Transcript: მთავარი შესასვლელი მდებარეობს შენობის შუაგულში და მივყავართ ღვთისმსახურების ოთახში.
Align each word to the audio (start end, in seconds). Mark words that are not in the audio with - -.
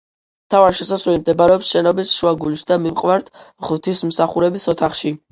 მთავარი 0.49 0.75
შესასვლელი 0.75 1.17
მდებარეობს 1.23 1.73
შენობის 1.75 2.13
შუაგულში 2.21 2.65
და 2.71 2.77
მივყავართ 2.85 3.29
ღვთისმსახურების 3.67 4.65
ოთახში. 4.75 5.13